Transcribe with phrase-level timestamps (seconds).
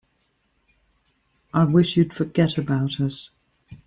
[1.53, 3.29] I wish you'd forget about us.